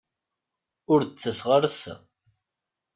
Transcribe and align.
Ur 0.91 0.99
d-ttaseɣ 1.03 1.49
ara 1.57 1.67
assa. 1.71 1.95